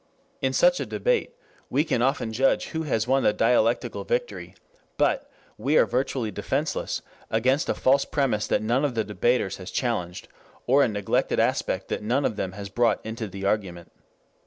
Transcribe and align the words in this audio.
In 0.41 0.51
such 0.51 0.79
a 0.79 0.85
debate 0.87 1.35
we 1.69 1.83
can 1.83 2.01
often 2.01 2.33
judge 2.33 2.69
who 2.69 2.81
has 2.81 3.07
won 3.07 3.21
the 3.21 3.33
dialectical 3.33 4.03
victory, 4.03 4.55
but 4.97 5.29
we 5.59 5.77
are 5.77 5.85
virtually 5.85 6.31
defenseless 6.31 7.03
against 7.29 7.69
a 7.69 7.75
false 7.75 8.03
premise 8.03 8.47
that 8.47 8.63
none 8.63 8.83
of 8.83 8.95
the 8.95 9.03
debaters 9.03 9.57
has 9.57 9.69
challenged, 9.69 10.27
or 10.65 10.81
a 10.81 10.87
neglected 10.87 11.39
aspect 11.39 11.87
that 11.89 12.01
none 12.01 12.25
of 12.25 12.35
them 12.35 12.53
has 12.53 12.67
brought 12.67 12.99
into 13.05 13.27
the 13.27 13.45
argument. 13.45 13.91